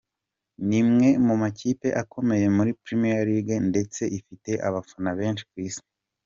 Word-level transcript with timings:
N’imwe 0.67 1.09
mu 1.25 1.35
makipe 1.41 1.87
akomeye 2.01 2.45
muri 2.55 2.71
premier 2.83 3.21
League 3.29 3.55
ndetse 3.69 4.01
ifite 4.17 4.51
abafana 4.67 5.09
benshi 5.19 5.43
ku 5.49 5.57
isi. 5.67 5.83